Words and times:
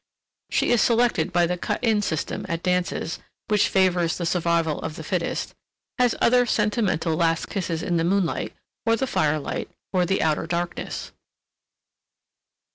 (she 0.49 0.71
is 0.71 0.81
selected 0.81 1.31
by 1.31 1.45
the 1.45 1.59
cut 1.59 1.79
in 1.83 2.01
system 2.01 2.43
at 2.49 2.63
dances, 2.63 3.19
which 3.49 3.69
favors 3.69 4.17
the 4.17 4.25
survival 4.25 4.81
of 4.81 4.95
the 4.95 5.03
fittest) 5.03 5.53
has 5.99 6.15
other 6.19 6.43
sentimental 6.47 7.15
last 7.15 7.49
kisses 7.49 7.83
in 7.83 7.97
the 7.97 8.03
moonlight, 8.03 8.55
or 8.83 8.95
the 8.95 9.05
firelight, 9.05 9.69
or 9.93 10.03
the 10.03 10.23
outer 10.23 10.47
darkness. 10.47 11.11